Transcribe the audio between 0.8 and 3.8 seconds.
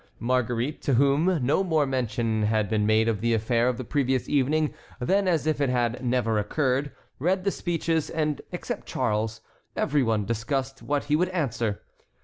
to whom no more mention had been made of the affair of